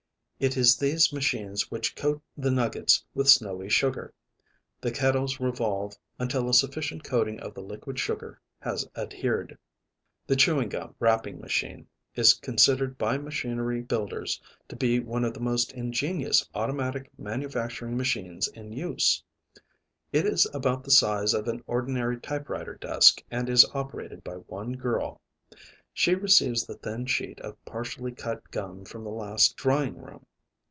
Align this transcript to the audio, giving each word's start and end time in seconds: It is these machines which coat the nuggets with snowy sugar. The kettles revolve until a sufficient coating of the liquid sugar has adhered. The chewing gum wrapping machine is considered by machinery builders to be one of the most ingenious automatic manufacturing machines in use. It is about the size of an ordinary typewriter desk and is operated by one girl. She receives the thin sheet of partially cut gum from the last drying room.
It 0.43 0.57
is 0.57 0.75
these 0.77 1.13
machines 1.13 1.69
which 1.69 1.95
coat 1.95 2.19
the 2.35 2.49
nuggets 2.49 3.05
with 3.13 3.29
snowy 3.29 3.69
sugar. 3.69 4.11
The 4.81 4.89
kettles 4.89 5.39
revolve 5.39 5.99
until 6.17 6.49
a 6.49 6.53
sufficient 6.55 7.03
coating 7.03 7.39
of 7.39 7.53
the 7.53 7.61
liquid 7.61 7.99
sugar 7.99 8.39
has 8.59 8.89
adhered. 8.95 9.55
The 10.25 10.35
chewing 10.35 10.69
gum 10.69 10.95
wrapping 10.99 11.39
machine 11.39 11.85
is 12.15 12.33
considered 12.33 12.97
by 12.97 13.19
machinery 13.19 13.81
builders 13.83 14.41
to 14.67 14.75
be 14.75 14.99
one 14.99 15.23
of 15.25 15.35
the 15.35 15.39
most 15.39 15.73
ingenious 15.73 16.49
automatic 16.55 17.11
manufacturing 17.19 17.95
machines 17.95 18.47
in 18.47 18.71
use. 18.73 19.23
It 20.11 20.25
is 20.25 20.47
about 20.55 20.83
the 20.83 20.89
size 20.89 21.35
of 21.35 21.47
an 21.49 21.63
ordinary 21.67 22.19
typewriter 22.19 22.73
desk 22.77 23.23
and 23.29 23.47
is 23.47 23.63
operated 23.75 24.23
by 24.23 24.37
one 24.37 24.73
girl. 24.73 25.21
She 25.93 26.15
receives 26.15 26.65
the 26.65 26.73
thin 26.77 27.05
sheet 27.05 27.39
of 27.41 27.63
partially 27.63 28.11
cut 28.13 28.49
gum 28.49 28.85
from 28.85 29.03
the 29.03 29.11
last 29.11 29.55
drying 29.55 29.99
room. 30.01 30.25